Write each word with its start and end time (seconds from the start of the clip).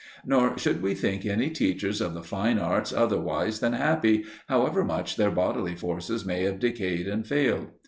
Nor 0.25 0.57
should 0.57 0.81
we 0.81 0.95
think 0.95 1.27
any 1.27 1.51
teachers 1.51 2.01
of 2.01 2.15
the 2.15 2.23
fine 2.23 2.57
arts 2.57 2.91
otherwise 2.91 3.59
than 3.59 3.73
happy, 3.73 4.25
however 4.49 4.83
much 4.83 5.15
their 5.15 5.29
bodily 5.29 5.75
forces 5.75 6.25
may 6.25 6.41
have 6.41 6.57
decayed 6.57 7.07
and 7.07 7.27
failed. 7.27 7.67